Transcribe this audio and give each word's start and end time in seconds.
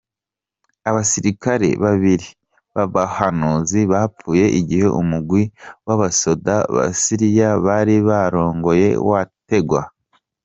Abasirikare 0.89 1.69
babiri 1.83 2.27
b'abahanuzi 2.73 3.79
bapfuye 3.91 4.45
igihe 4.59 4.87
umugwi 5.01 5.43
w'abasoda 5.85 6.55
ba 6.75 6.85
Siriya 7.01 7.49
bari 7.65 7.95
barongoye 8.07 8.87
wategwa. 9.09 9.81